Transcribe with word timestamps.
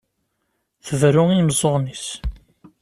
Tberru 0.85 1.25
i 1.29 1.35
yimeẓẓuɣen-is. 1.35 2.05